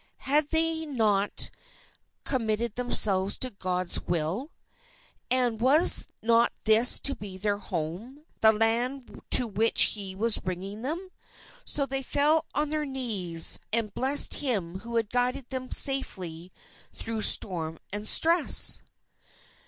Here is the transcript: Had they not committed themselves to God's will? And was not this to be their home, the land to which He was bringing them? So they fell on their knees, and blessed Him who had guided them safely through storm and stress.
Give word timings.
Had 0.21 0.49
they 0.49 0.83
not 0.87 1.51
committed 2.23 2.73
themselves 2.73 3.37
to 3.37 3.51
God's 3.51 4.01
will? 4.01 4.49
And 5.29 5.61
was 5.61 6.07
not 6.23 6.51
this 6.63 6.99
to 7.01 7.13
be 7.13 7.37
their 7.37 7.59
home, 7.59 8.23
the 8.39 8.51
land 8.51 9.21
to 9.29 9.45
which 9.45 9.83
He 9.93 10.15
was 10.15 10.39
bringing 10.39 10.81
them? 10.81 11.09
So 11.65 11.85
they 11.85 12.01
fell 12.01 12.47
on 12.55 12.71
their 12.71 12.83
knees, 12.83 13.59
and 13.71 13.93
blessed 13.93 14.33
Him 14.33 14.79
who 14.79 14.95
had 14.95 15.11
guided 15.11 15.47
them 15.51 15.69
safely 15.69 16.51
through 16.91 17.21
storm 17.21 17.77
and 17.93 18.07
stress. 18.07 18.81